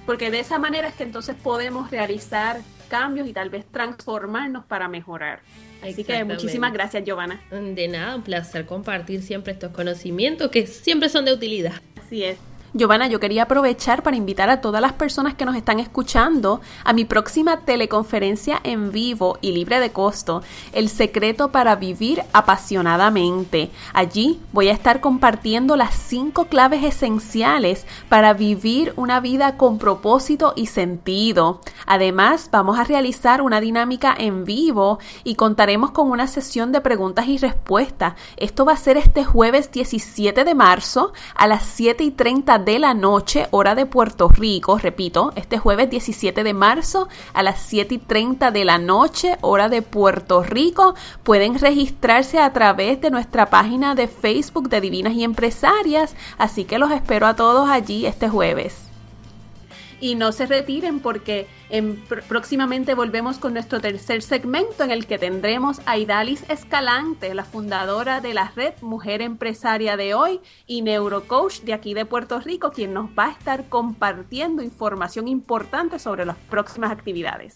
[0.06, 4.88] porque de esa manera es que entonces podemos realizar cambios y tal vez transformarnos para
[4.88, 5.42] mejorar.
[5.82, 7.42] Así que muchísimas gracias, Giovanna.
[7.52, 11.82] De nada, un placer compartir siempre estos conocimientos que siempre son de utilidad.
[12.06, 12.38] Así es.
[12.76, 16.92] Giovanna, yo quería aprovechar para invitar a todas las personas que nos están escuchando a
[16.92, 23.70] mi próxima teleconferencia en vivo y libre de costo, El secreto para vivir apasionadamente.
[23.94, 30.54] Allí voy a estar compartiendo las cinco claves esenciales para vivir una vida con propósito
[30.56, 31.62] y sentido.
[31.86, 37.28] Además, vamos a realizar una dinámica en vivo y contaremos con una sesión de preguntas
[37.28, 38.16] y respuestas.
[38.36, 42.80] Esto va a ser este jueves 17 de marzo a las 7 y 30 de
[42.80, 47.96] la noche, hora de Puerto Rico, repito, este jueves 17 de marzo a las 7
[47.96, 50.96] y 30 de la noche, hora de Puerto Rico.
[51.24, 56.80] Pueden registrarse a través de nuestra página de Facebook de Divinas y Empresarias, así que
[56.80, 58.93] los espero a todos allí este jueves
[60.04, 65.18] y no se retiren porque en, próximamente volvemos con nuestro tercer segmento en el que
[65.18, 71.62] tendremos a Idalis Escalante, la fundadora de la red Mujer Empresaria de hoy y neurocoach
[71.62, 76.36] de aquí de Puerto Rico, quien nos va a estar compartiendo información importante sobre las
[76.50, 77.56] próximas actividades.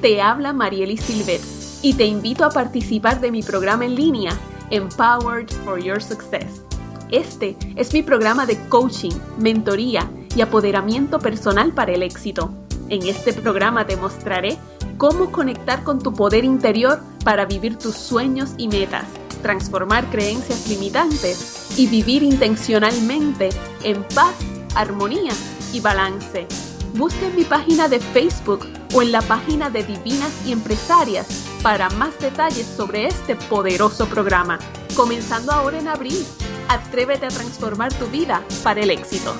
[0.00, 1.40] te habla Marieli Silvet
[1.82, 4.32] y te invito a participar de mi programa en línea
[4.70, 6.62] Empowered for Your Success
[7.10, 12.54] este es mi programa de coaching, mentoría y apoderamiento personal para el éxito.
[12.88, 14.56] En este programa te mostraré
[14.96, 19.06] cómo conectar con tu poder interior para vivir tus sueños y metas,
[19.42, 23.48] transformar creencias limitantes y vivir intencionalmente
[23.82, 24.34] en paz,
[24.76, 25.32] armonía
[25.72, 26.46] y balance.
[26.94, 31.26] Busca en mi página de Facebook o en la página de Divinas y Empresarias
[31.62, 34.58] para más detalles sobre este poderoso programa,
[34.94, 36.24] comenzando ahora en abril
[36.70, 39.34] Atrévete a transformar tu vida para el éxito.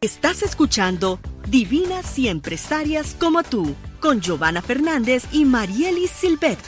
[0.00, 6.60] Estás escuchando Divinas y Empresarias como tú, con Giovanna Fernández y Marielis Silvet.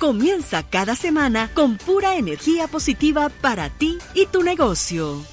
[0.00, 5.31] Comienza cada semana con pura energía positiva para ti y tu negocio.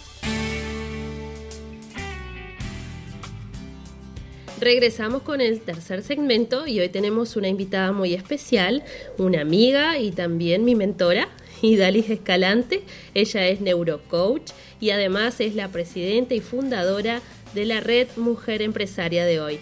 [4.59, 8.83] Regresamos con el tercer segmento y hoy tenemos una invitada muy especial,
[9.17, 11.29] una amiga y también mi mentora,
[11.61, 12.83] Idalis Escalante.
[13.13, 17.21] Ella es neurocoach y además es la presidenta y fundadora
[17.53, 19.59] de la Red Mujer Empresaria de hoy.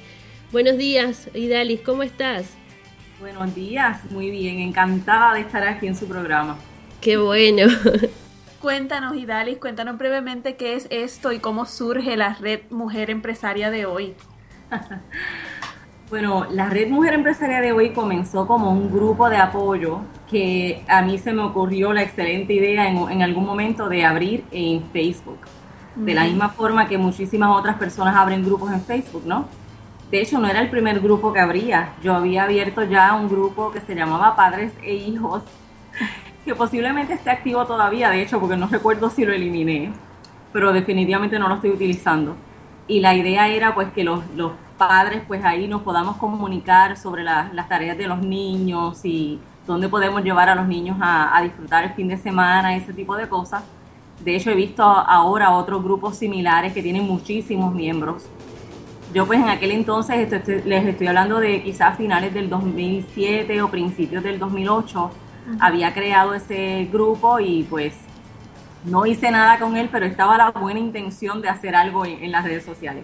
[0.52, 2.48] Buenos días, Idalis, ¿cómo estás?
[3.20, 6.58] Buenos días, muy bien, encantada de estar aquí en su programa.
[7.02, 7.68] Qué bueno.
[8.62, 13.86] Cuéntanos, Idalis, cuéntanos brevemente qué es esto y cómo surge la Red Mujer Empresaria de
[13.86, 14.16] hoy.
[16.10, 20.00] Bueno, la Red Mujer Empresaria de hoy comenzó como un grupo de apoyo
[20.30, 24.84] que a mí se me ocurrió la excelente idea en, algún momento de abrir en
[24.94, 25.40] Facebook.
[25.98, 29.48] De la misma forma que muchísimas otras personas abren grupos en Facebook, ¿no?
[30.10, 31.90] De hecho, no era el primer grupo que abría.
[32.02, 35.44] Yo había abierto ya un grupo que se llamaba Padres e Hijos,
[36.46, 39.92] que posiblemente esté activo todavía, de hecho, porque no recuerdo si lo eliminé,
[40.54, 42.38] pero definitivamente no lo estoy utilizando.
[42.88, 47.24] Y la idea era pues que los, los padres, pues ahí nos podamos comunicar sobre
[47.24, 51.92] las tareas de los niños y dónde podemos llevar a los niños a, disfrutar el
[51.92, 53.64] fin de semana, ese tipo de cosas.
[54.24, 58.26] De hecho, he visto ahora otros grupos similares que tienen muchísimos miembros.
[59.14, 60.32] Yo pues en aquel entonces,
[60.66, 65.12] les estoy hablando de quizás finales del 2007 o principios del 2008,
[65.60, 67.96] había creado ese grupo y pues
[68.88, 72.44] no hice nada con él, pero estaba la buena intención de hacer algo en, las
[72.44, 73.04] redes sociales.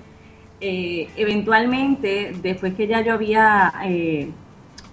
[0.61, 4.31] Eh, eventualmente, después que ya yo había eh,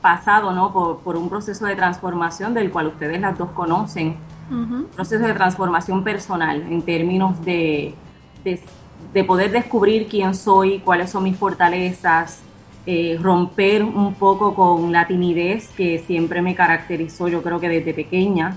[0.01, 0.73] pasado ¿no?
[0.73, 4.17] Por, un proceso de transformación del cual ustedes las dos conocen,
[4.51, 7.95] un proceso de transformación personal en términos de,
[8.43, 12.43] de, poder descubrir quién soy, cuáles son mis fortalezas,
[12.85, 17.95] eh, romper un poco con la timidez que siempre me caracterizó, yo creo que desde
[17.95, 18.57] pequeña,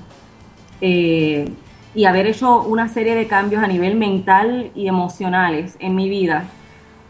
[0.82, 1.48] eh,
[1.96, 6.46] y haber hecho una serie de cambios a nivel mental y emocionales en mi vida,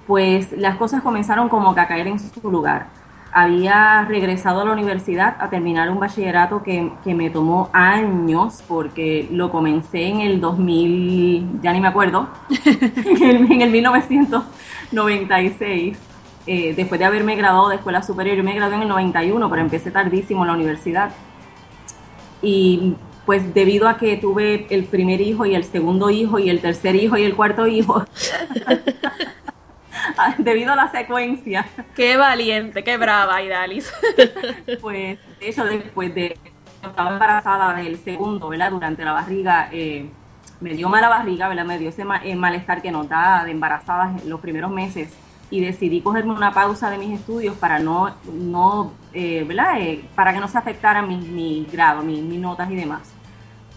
[0.08, 2.88] pues las cosas comenzaron como que a caer en su lugar
[3.34, 9.50] había regresado a la universidad a terminar un bachillerato que, me tomó años porque lo
[9.50, 12.30] comencé en el 2000, ya ni me acuerdo,
[12.66, 15.98] en, el, 1996.
[16.46, 19.62] Eh, después de haberme graduado de escuela superior, yo me gradué en el 91, pero
[19.62, 21.10] empecé tardísimo en la universidad.
[22.42, 26.60] Y pues debido a que tuve el primer hijo y el segundo hijo y el
[26.62, 28.06] tercer hijo y el cuarto hijo,
[30.38, 31.66] debido a la secuencia.
[31.96, 33.92] Qué valiente, qué brava, Idalis.
[34.82, 36.38] pues, de hecho, después de
[36.82, 38.72] estaba embarazada del segundo, ¿verdad?
[38.72, 40.10] Durante la barriga, eh,
[40.60, 41.66] me dio mala barriga, ¿verdad?
[41.66, 45.14] Me dio ese eh, malestar que notaba de embarazada en los primeros meses
[45.50, 49.76] y decidí cogerme una pausa de mis estudios para no, no eh, ¿verdad?
[50.16, 53.14] para que no se afectaran mi, mi grado, mis notas y demás.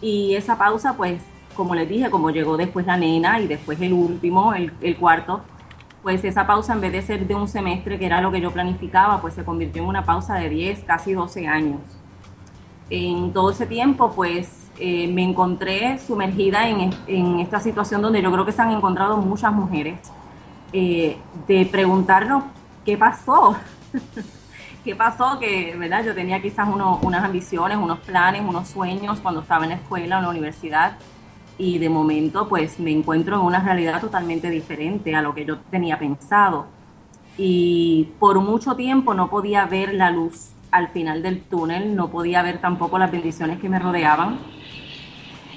[0.00, 1.22] Y esa pausa, pues,
[1.54, 5.42] como les dije, como llegó después la nena y después el último, el, el cuarto,
[6.02, 8.52] pues esa pausa en vez de ser de un semestre, que era lo que yo
[8.52, 11.80] planificaba, pues se convirtió en una pausa de 10, casi 12 años.
[12.90, 18.44] En todo ese tiempo, pues eh, me encontré sumergida en, esta situación donde yo creo
[18.44, 19.98] que se han encontrado muchas mujeres,
[20.72, 21.16] eh,
[21.48, 22.44] de preguntarnos
[22.84, 23.56] qué pasó,
[24.86, 29.64] qué pasó, que verdad yo tenía quizás unas ambiciones, unos planes, unos sueños cuando estaba
[29.64, 30.96] en la escuela, en la universidad,
[31.58, 35.58] y de momento pues me encuentro en una realidad totalmente diferente a lo que yo
[35.70, 36.66] tenía pensado.
[37.36, 42.42] Y por mucho tiempo no podía ver la luz al final del túnel, no podía
[42.42, 44.38] ver tampoco las bendiciones que me rodeaban.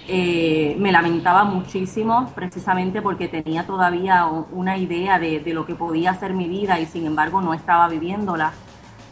[0.08, 6.16] Eh, me lamentaba muchísimo precisamente porque tenía todavía una idea de, de lo que podía
[6.16, 8.52] ser mi vida y sin embargo no estaba viviéndola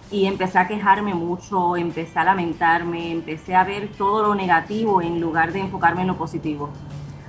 [0.09, 5.19] y empecé a quejarme mucho, empecé a lamentarme, empecé a ver todo lo negativo en
[5.19, 6.69] lugar de enfocarme en lo positivo.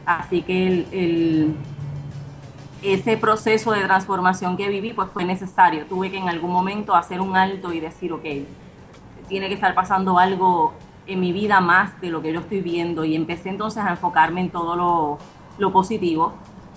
[0.07, 1.57] Así que el,
[2.83, 5.87] ese proceso de transformación que viví pues fue necesario.
[5.87, 8.25] Tuve que en algún momento hacer un alto y decir, ok,
[9.29, 10.73] tiene que estar pasando algo
[11.07, 14.43] en mi vida más de lo que yo estoy viendo y empecé entonces a enfocarme
[14.43, 15.19] en todo lo,
[15.59, 16.35] lo positivo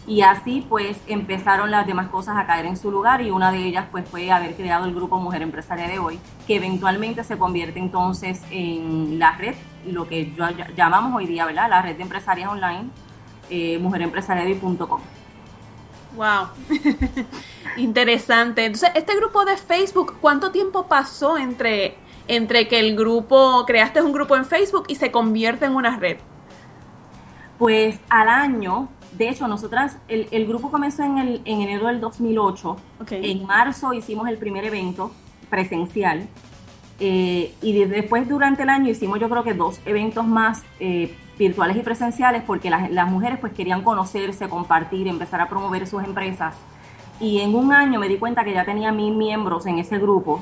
[0.07, 3.59] y así pues empezaron las demás cosas a caer en su lugar y una de
[3.59, 7.79] ellas pues fue haber creado el grupo Mujer Empresaria de hoy, que eventualmente se convierte
[7.79, 10.33] entonces en la red, lo que
[10.75, 11.69] llamamos hoy día, ¿verdad?
[11.69, 12.89] La red de empresarias online,
[13.49, 15.01] eh, mujerempresariadehoy.com.
[16.15, 16.47] Wow,
[17.77, 18.65] interesante.
[18.65, 21.95] Entonces, este grupo de Facebook, ¿cuánto tiempo pasó entre,
[22.27, 26.17] entre que el grupo, creaste un grupo en Facebook y se convierte en una red?
[27.57, 32.77] Pues al año de hecho, nosotras, el, grupo comenzó en, el, en enero del 2008.
[33.09, 35.11] En marzo hicimos el primer evento
[35.49, 36.27] presencial.
[36.99, 41.75] Eh, y después durante el año hicimos yo creo que dos eventos más eh, virtuales
[41.75, 46.55] y presenciales porque las, mujeres pues querían conocerse, compartir, empezar a promover sus empresas.
[47.19, 50.41] Y en un año me di cuenta que ya tenía mil miembros en ese grupo.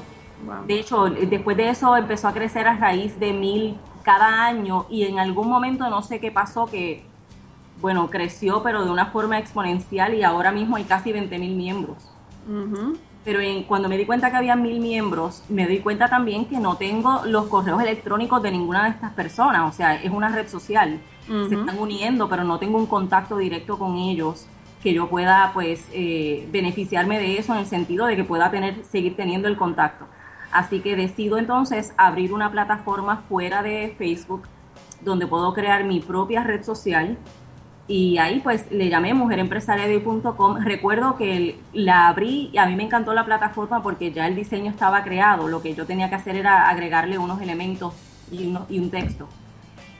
[0.68, 5.04] De hecho, después de eso empezó a crecer a raíz de mil cada año y
[5.04, 7.09] en algún momento no sé qué pasó que
[7.82, 11.98] bueno, creció, pero de una forma exponencial y ahora mismo hay casi 20 mil miembros.
[13.24, 16.78] Pero cuando me di cuenta que había mil miembros, me di cuenta también que no
[16.78, 19.72] tengo los correos electrónicos de ninguna de estas personas.
[19.72, 21.00] O sea, es una red social.
[21.28, 24.48] Se están uniendo, pero no tengo un contacto directo con ellos
[24.82, 28.84] que yo pueda, pues, eh, beneficiarme de eso en el sentido de que pueda tener,
[28.86, 30.06] seguir teniendo el contacto.
[30.52, 34.48] Así que decido entonces abrir una plataforma fuera de Facebook
[35.02, 37.18] donde puedo crear mi propia red social
[37.90, 40.58] y ahí pues le llamé mujerempresariadehoy.com.
[40.60, 44.70] Recuerdo que la abrí y a mí me encantó la plataforma porque ya el diseño
[44.70, 45.48] estaba creado.
[45.48, 47.96] Lo que yo tenía que hacer era agregarle unos elementos
[48.32, 49.28] y, y un texto.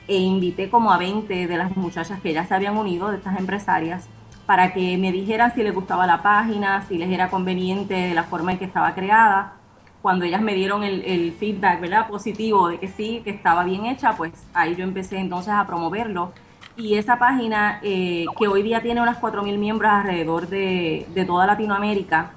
[0.06, 3.36] E invité como a 20 de las muchachas que ya se habían unido, de estas
[3.36, 4.08] empresarias,
[4.46, 8.22] para que me dijeran si les gustaba la página, si les era conveniente de la
[8.22, 9.54] forma en que estaba creada.
[10.00, 12.06] Cuando ellas me dieron el, el feedback ¿verdad?
[12.06, 16.32] positivo de que sí, que estaba bien hecha, pues ahí yo empecé entonces a promoverlo
[16.76, 22.32] y esa página eh, que hoy día tiene unas 4.000 miembros alrededor de, toda Latinoamérica,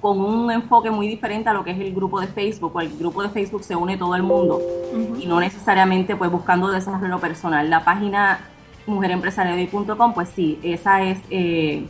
[0.00, 2.74] con un enfoque muy diferente a lo que es el grupo de Facebook.
[2.74, 4.60] O el grupo de Facebook se une todo el mundo
[5.18, 7.68] y no necesariamente pues buscando desarrollo personal.
[7.68, 8.40] La página
[8.86, 11.86] mujerempresariadoy.com, pues sí, esa es eh,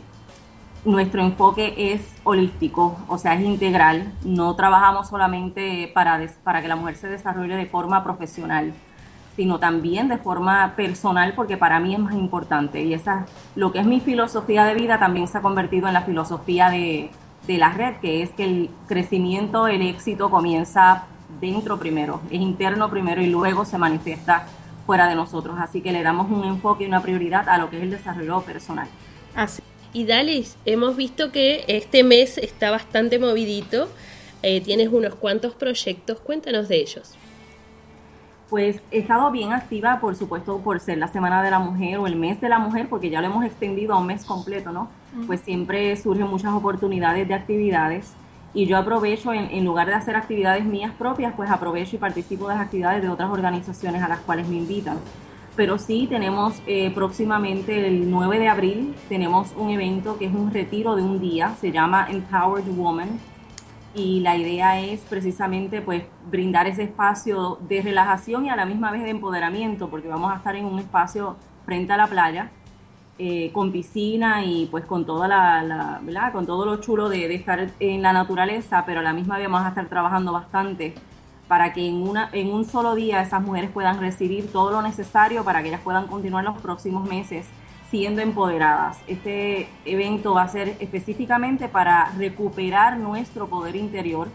[0.83, 4.13] nuestro enfoque es holístico, o sea, es integral.
[4.23, 8.73] No trabajamos solamente para, para que la mujer se desarrolle de forma profesional,
[9.41, 12.83] sino también de forma personal, porque para mí es más importante.
[12.83, 13.25] Y esa,
[13.55, 17.09] lo que es mi filosofía de vida también se ha convertido en la filosofía de,
[17.47, 21.05] de la red, que es que el crecimiento, el éxito comienza
[21.39, 24.45] dentro primero, es interno primero y luego se manifiesta
[24.85, 25.57] fuera de nosotros.
[25.59, 28.41] Así que le damos un enfoque y una prioridad a lo que es el desarrollo
[28.41, 28.87] personal.
[29.33, 29.63] Así.
[29.91, 33.89] Y Dalis, hemos visto que este mes está bastante movidito.
[34.43, 37.15] Eh, tienes unos cuantos proyectos, cuéntanos de ellos.
[38.51, 42.05] Pues he estado bien activa, por supuesto, por ser la Semana de la Mujer o
[42.05, 44.89] el mes de la Mujer, porque ya lo hemos extendido a un mes completo, ¿no?
[45.25, 48.13] Pues siempre surgen muchas oportunidades de actividades
[48.53, 52.49] y yo aprovecho, en, en, lugar de hacer actividades mías propias, pues aprovecho y participo
[52.49, 54.97] de las actividades de otras organizaciones a las cuales me invitan.
[55.55, 60.53] Pero sí tenemos eh, próximamente el 9 de abril, tenemos un evento que es un
[60.53, 63.19] retiro de un día, se llama Empowered Woman.
[63.93, 68.91] Y la idea es precisamente pues brindar ese espacio de relajación y a la misma
[68.91, 71.35] vez de empoderamiento, porque vamos a estar en un espacio
[71.65, 72.51] frente a la playa,
[73.19, 76.31] eh, con piscina y pues con toda la, ¿verdad?
[76.31, 79.47] con todo lo chulo de, de, estar en la naturaleza, pero a la misma vez
[79.47, 80.95] vamos a estar trabajando bastante
[81.51, 85.43] para que en, una, en un solo día esas mujeres puedan recibir todo lo necesario
[85.43, 87.45] para que ellas puedan continuar los próximos meses
[87.91, 88.99] siendo empoderadas.
[89.05, 94.29] Este evento va a ser específicamente para recuperar nuestro poder interior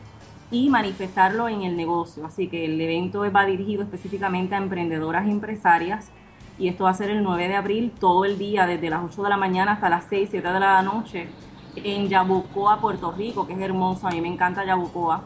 [0.51, 2.27] y manifestarlo en el negocio.
[2.27, 6.11] Así que el evento va dirigido específicamente a emprendedoras y empresarias
[6.59, 9.23] y esto va a ser el 9 de abril, todo el día, desde las 8
[9.23, 11.29] de la mañana hasta las 6, 7 de la noche,
[11.77, 15.23] en Yabucoa, Puerto Rico, que es hermoso, a mí me encanta Yabucoa.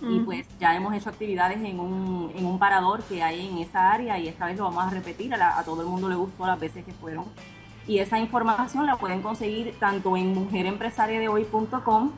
[0.00, 3.92] Y pues ya hemos hecho actividades en un, en un parador que hay en esa
[3.92, 6.58] área y esta vez lo vamos a repetir, a, todo el mundo le gustó las
[6.58, 7.24] veces que fueron.
[7.86, 12.12] Y esa información la pueden conseguir tanto en mujerempresariadehoy.com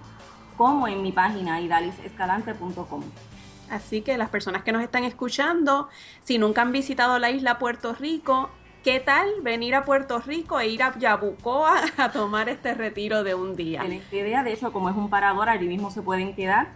[0.57, 3.03] como en mi página idalisescalante.com.
[3.71, 5.89] Así que las personas que nos están escuchando,
[6.23, 8.51] si nunca han visitado la isla Puerto Rico,
[8.87, 13.35] ¿qué tal venir a Puerto Rico e ir a Yabucoa a tomar este retiro de
[13.35, 13.85] un día?
[13.85, 16.69] En esta idea, de hecho, como es un parador, allí mismo se pueden quedar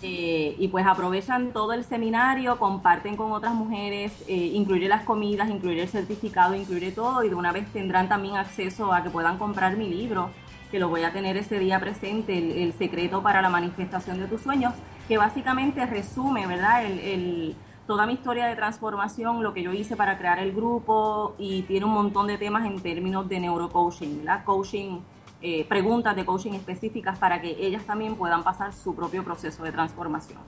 [0.00, 5.50] eh, y pues aprovechan todo el seminario, comparten con otras mujeres, eh, incluye las comidas,
[5.50, 9.36] incluye el certificado, incluye todo y de una vez tendrán también acceso a que puedan
[9.36, 10.30] comprar mi libro,
[10.70, 14.40] que lo voy a tener ese día presente, el, secreto para la manifestación de tus
[14.40, 14.72] sueños,
[15.06, 16.86] que básicamente resume, ¿verdad?
[16.86, 17.54] El,
[17.86, 21.86] toda mi historia de transformación, lo que yo hice para crear el grupo y tiene
[21.86, 24.44] un montón de temas en términos de neurocoaching, ¿verdad?
[24.44, 25.00] Coaching
[25.44, 29.72] eh, preguntas de coaching específicas para que ellas también puedan pasar su propio proceso de
[29.72, 30.38] transformación.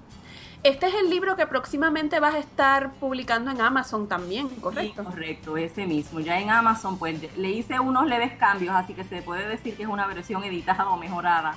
[0.62, 5.02] Este es el libro que próximamente vas a estar publicando en Amazon también, ¿correcto?
[5.02, 6.20] Sí, correcto, ese mismo.
[6.20, 9.82] Ya en Amazon, pues le hice unos leves cambios, así que se puede decir que
[9.82, 11.56] es una versión editada o mejorada.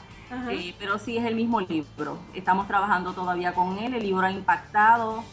[0.49, 2.17] Eh, pero sí es el mismo libro.
[2.33, 3.93] Estamos trabajando todavía con él.
[3.93, 5.23] El libro ha impactado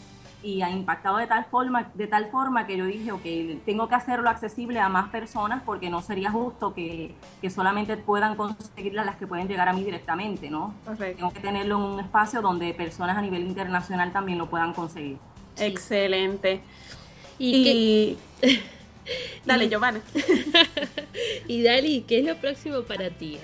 [0.45, 3.95] y ha impactado de tal forma, de tal forma que yo dije, ok, tengo que
[3.95, 9.17] hacerlo accesible a más personas porque no sería justo que, que solamente puedan conseguirlas las
[9.17, 10.75] que pueden llegar a mí directamente, ¿no?
[10.99, 15.17] Tengo que tenerlo en un espacio donde personas a nivel internacional también lo puedan conseguir.
[15.57, 16.61] Excelente.
[17.39, 18.19] Y,
[19.45, 20.01] Dale, Giovanna.
[21.49, 23.39] y Dali, ¿qué es lo próximo para ti?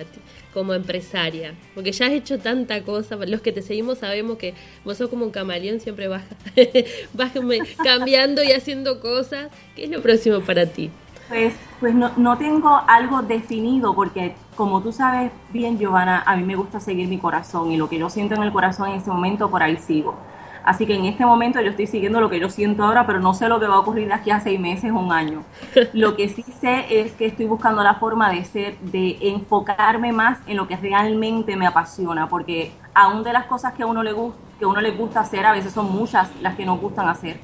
[0.52, 1.54] como empresaria?
[1.74, 4.54] Porque ya has hecho tanta cosa, los que te seguimos sabemos que
[4.84, 6.24] vos sos como un camaleón, siempre vas,
[7.12, 7.32] vas
[7.82, 9.48] cambiando y haciendo cosas.
[9.76, 10.90] ¿Qué es lo próximo para ti?
[11.28, 16.42] Pues, pues no, no tengo algo definido porque como tú sabes bien, Giovanna, a mí
[16.42, 19.10] me gusta seguir mi corazón y lo que yo siento en el corazón en ese
[19.10, 20.16] momento, por ahí sigo.
[20.64, 23.34] Así que en este momento yo estoy siguiendo lo que yo siento ahora, pero no
[23.34, 25.42] sé lo que va a ocurrir de aquí a seis meses o un año.
[25.92, 30.38] Lo que sí sé es que estoy buscando la forma de ser, de enfocarme más
[30.46, 34.12] en lo que realmente me apasiona, porque aún de las cosas que a uno le
[34.12, 37.08] gusta, que a uno le gusta hacer, a veces son muchas las que nos gustan
[37.08, 37.40] hacer.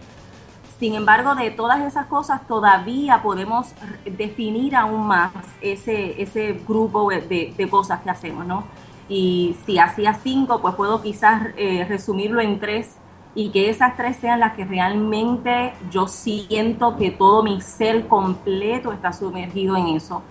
[0.78, 3.68] Sin embargo, de todas esas cosas todavía podemos
[4.04, 8.64] definir aún más ese, ese grupo de, de cosas que hacemos, ¿no?
[9.08, 12.96] Y si hacía cinco, pues puedo quizás eh, resumirlo en tres
[13.36, 18.92] y que esas tres sean las que realmente yo siento que todo mi ser completo
[18.92, 20.22] está sumergido en eso.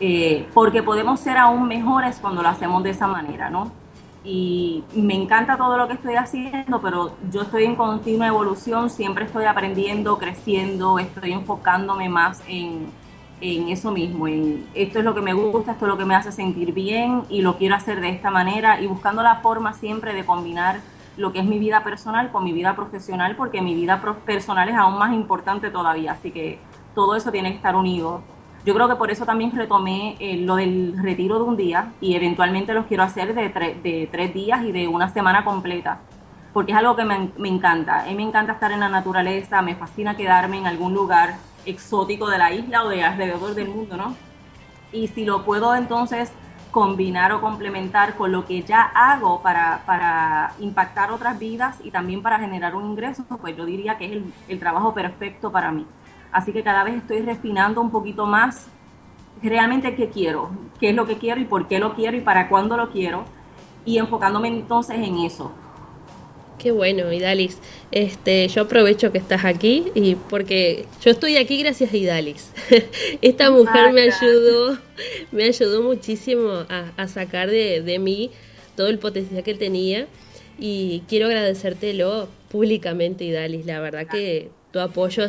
[0.00, 3.70] Eh, porque podemos ser aún mejores cuando lo hacemos de esa manera, ¿no?
[4.24, 9.26] Y me encanta todo lo que estoy haciendo, pero yo estoy en continua evolución, siempre
[9.26, 12.86] estoy aprendiendo, creciendo, estoy enfocándome más en,
[13.40, 16.16] en eso mismo, en esto es lo que me gusta, esto es lo que me
[16.16, 20.14] hace sentir bien y lo quiero hacer de esta manera y buscando la forma siempre
[20.14, 20.80] de combinar
[21.20, 24.74] lo que es mi vida personal con mi vida profesional, porque mi vida personal es
[24.74, 26.12] aún más importante todavía.
[26.12, 26.58] Así que
[26.94, 28.22] todo eso tiene que estar unido.
[28.64, 32.14] Yo creo que por eso también retomé eh, lo del retiro de un día y
[32.14, 33.48] eventualmente los quiero hacer de,
[33.82, 36.00] de tres días y de una semana completa,
[36.52, 38.02] porque es algo que me, me, encanta.
[38.02, 42.28] A mí me encanta estar en la naturaleza, me fascina quedarme en algún lugar exótico
[42.28, 44.14] de la isla o de alrededor del mundo, ¿no?
[44.92, 46.32] Y si lo puedo entonces
[46.70, 52.22] combinar o complementar con lo que ya hago para, para impactar otras vidas y también
[52.22, 55.86] para generar un ingreso, pues yo diría que es el, el trabajo perfecto para mí.
[56.32, 58.68] Así que cada vez estoy refinando un poquito más
[59.42, 62.48] realmente qué quiero, qué es lo que quiero y por qué lo quiero y para
[62.48, 63.24] cuándo lo quiero
[63.84, 65.52] y enfocándome entonces en eso.
[66.60, 67.56] Qué bueno, Idalis.
[67.90, 72.50] Este, yo aprovecho que estás aquí y porque yo estoy aquí gracias a Idalis.
[73.22, 74.78] Esta mujer me ayudó,
[75.32, 78.30] me ayudó muchísimo a, a sacar de, de, mí
[78.76, 80.06] todo el potencial que tenía
[80.58, 83.64] y quiero agradecértelo públicamente, Idalis.
[83.64, 85.28] La verdad que tu apoyo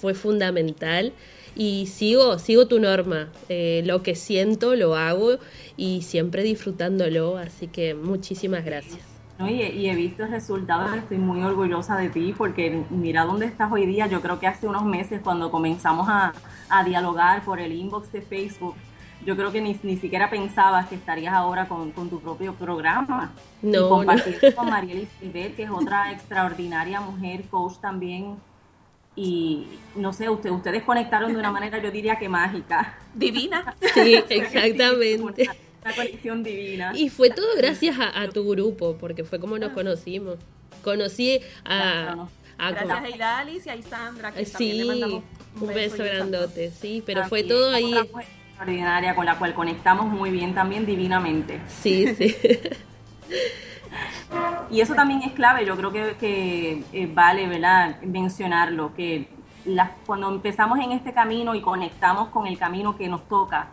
[0.00, 1.12] fue fundamental
[1.54, 3.30] y sigo, sigo tu norma.
[3.50, 5.36] Eh, lo que siento lo hago
[5.76, 9.09] y siempre disfrutándolo, así que muchísimas gracias.
[9.40, 13.72] No, y, y, he visto resultados, estoy muy orgullosa de ti porque mira dónde estás
[13.72, 14.06] hoy día.
[14.06, 16.34] Yo creo que hace unos meses cuando comenzamos a,
[16.68, 18.74] a dialogar por el inbox de Facebook,
[19.24, 23.32] yo creo que ni, ni siquiera pensabas que estarías ahora con, con tu propio programa.
[23.62, 24.54] No, y compartir no.
[24.54, 28.36] con Mariela Silver, que es otra extraordinaria mujer, coach también.
[29.16, 32.98] Y no sé, usted, ustedes conectaron de una manera, yo diría que mágica.
[33.14, 33.74] Divina.
[33.94, 35.48] Sí, exactamente.
[35.82, 36.92] Una conexión divina.
[36.94, 40.38] Y fue todo gracias a, a, tu grupo, porque fue como nos conocimos.
[40.82, 42.26] Conocí a...
[42.58, 45.22] a gracias a Idalis y a Isandra, que sí, le mandamos
[45.56, 47.94] un, un beso, beso grandote, sí, pero fue todo ahí.
[47.94, 51.60] Extraordinaria con la cual conectamos muy bien también divinamente.
[51.68, 52.36] Sí, sí.
[54.70, 58.00] y eso también es clave, yo creo que, que eh, vale, ¿verdad?
[58.02, 59.28] Mencionarlo, que
[59.64, 63.68] las, cuando empezamos en este camino y conectamos con el camino que nos toca,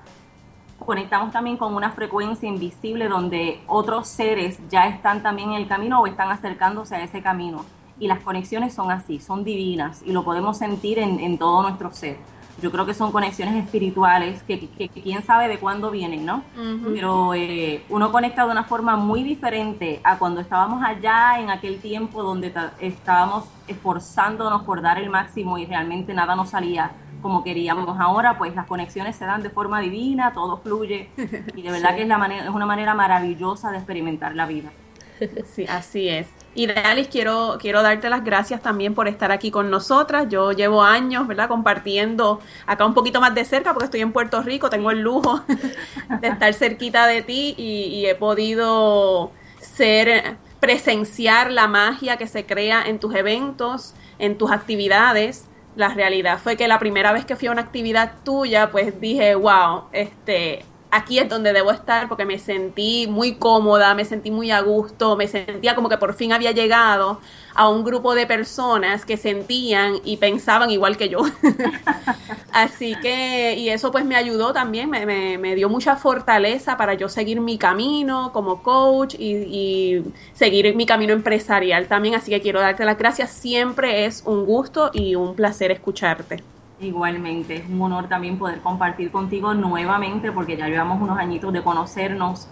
[0.87, 5.99] conectamos también con una frecuencia invisible donde otros seres ya están también en el camino
[5.99, 7.65] o están acercándose a ese camino.
[7.99, 11.91] Y las conexiones son así, son divinas y lo podemos sentir en, en todo nuestro
[11.91, 12.15] ser.
[12.61, 16.37] Yo creo que son conexiones espirituales que, que, que quién sabe de cuándo vienen, ¿no?
[16.57, 16.93] Uh -huh.
[16.93, 21.79] Pero eh, uno conecta de una forma muy diferente a cuando estábamos allá en aquel
[21.81, 26.91] tiempo donde estábamos esforzándonos por dar el máximo y realmente nada nos salía
[27.21, 27.99] como queríamos.
[27.99, 31.09] Ahora pues las conexiones se dan de forma divina, todo fluye
[31.55, 31.95] y de verdad sí.
[31.97, 34.71] que es, la manera, es una manera maravillosa de experimentar la vida.
[35.45, 36.27] Sí, así es.
[36.53, 40.27] Y Dalis, quiero, quiero darte las gracias también por estar aquí con nosotras.
[40.29, 41.47] Yo llevo años, ¿verdad?
[41.47, 45.41] Compartiendo acá un poquito más de cerca porque estoy en Puerto Rico, tengo el lujo
[46.21, 52.45] de estar cerquita de ti y, y he podido ser, presenciar la magia que se
[52.45, 55.47] crea en tus eventos, en tus actividades
[55.77, 59.35] la realidad fue que la primera vez que fui a una actividad tuya, pues dije,
[59.35, 64.51] wow, este, aquí es donde debo estar porque me sentí muy cómoda, me sentí muy
[64.51, 67.19] a gusto, me sentía como que por fin había llegado
[67.55, 71.19] a un grupo de personas que sentían y pensaban igual que yo.
[72.51, 76.93] Así que, y eso pues me ayudó también, me, me, me, dio mucha fortaleza para
[76.93, 82.15] yo seguir mi camino como coach y, y seguir mi camino empresarial también.
[82.15, 86.56] Así que quiero darte las gracias, siempre es un gusto y un placer escucharte.
[86.79, 91.63] Igualmente, es un honor también poder compartir contigo nuevamente porque ya llevamos unos añitos de
[91.63, 92.47] conocernos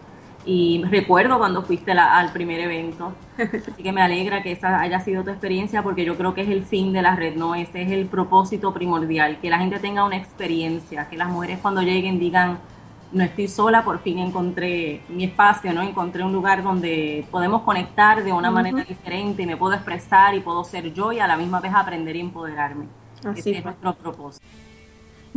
[0.45, 4.99] y recuerdo cuando fuiste la, al primer evento, así que me alegra que esa haya
[4.99, 7.55] sido tu experiencia porque yo creo que es el fin de la red, ¿no?
[7.55, 11.81] Ese es el propósito primordial, que la gente tenga una experiencia, que las mujeres cuando
[11.81, 12.59] lleguen digan,
[13.11, 15.81] no estoy sola, por fin encontré mi espacio, ¿no?
[15.81, 18.55] Encontré un lugar donde podemos conectar de una uh -huh.
[18.55, 21.73] manera diferente y me puedo expresar y puedo ser yo y a la misma vez
[21.73, 22.85] aprender y empoderarme.
[23.25, 24.45] Así Ese es nuestro propósito.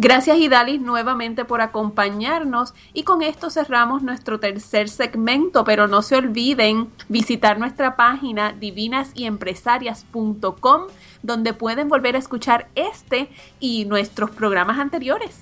[0.01, 6.15] Gracias Idalis nuevamente por acompañarnos y con esto cerramos nuestro tercer segmento, pero no se
[6.15, 10.83] olviden visitar nuestra página divinasyempresarias.com
[11.25, 13.29] donde pueden volver a escuchar este
[13.59, 15.41] y nuestros programas anteriores.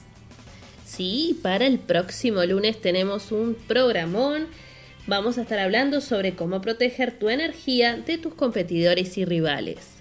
[0.86, 4.47] Sí, para el próximo lunes tenemos un programón.
[5.07, 9.95] Vamos a estar hablando sobre cómo proteger tu energía de tus competidores y rivales.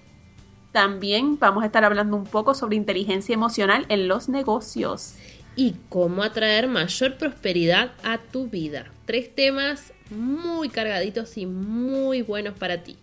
[0.76, 5.16] También vamos a estar hablando un poco sobre inteligencia emocional en los negocios.
[5.56, 8.92] Y cómo atraer mayor prosperidad a tu vida.
[9.06, 12.98] Tres temas muy cargaditos y muy buenos para ti.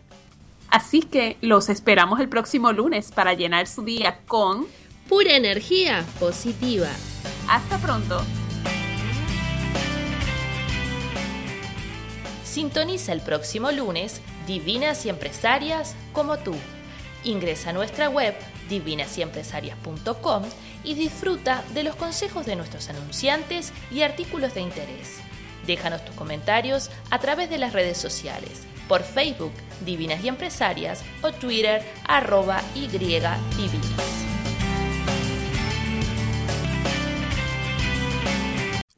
[0.72, 4.66] Así que los esperamos el próximo lunes para llenar su día con
[5.10, 6.88] Pura energía positiva.
[7.50, 8.22] Hasta pronto.
[12.46, 16.56] Sintoniza el próximo lunes Divinas y Empresarias como tú.
[17.26, 18.34] Ingresa a nuestra web
[18.70, 20.44] divinasyempresarias.com
[20.86, 25.20] y disfruta de los consejos de nuestros anunciantes y artículos de interés.
[25.68, 29.54] Déjanos tus comentarios a través de las redes sociales, por Facebook
[29.86, 34.31] Divinas y Empresarias o Twitter arroba y divinas.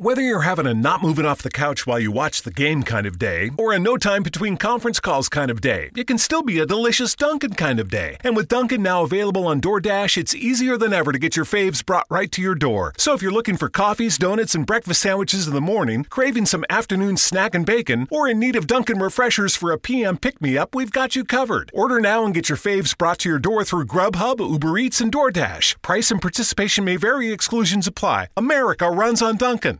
[0.03, 3.07] Whether you're having a not moving off the couch while you watch the game kind
[3.07, 6.43] of day, or a no time between conference calls kind of day, it can still
[6.43, 8.17] be a delicious Dunkin' kind of day.
[8.21, 11.85] And with Dunkin' now available on DoorDash, it's easier than ever to get your faves
[11.85, 12.91] brought right to your door.
[12.97, 16.65] So if you're looking for coffees, donuts, and breakfast sandwiches in the morning, craving some
[16.69, 20.57] afternoon snack and bacon, or in need of Dunkin' refreshers for a PM pick me
[20.57, 21.71] up, we've got you covered.
[21.73, 25.13] Order now and get your faves brought to your door through Grubhub, Uber Eats, and
[25.13, 25.81] DoorDash.
[25.81, 28.27] Price and participation may vary, exclusions apply.
[28.35, 29.79] America runs on Dunkin'.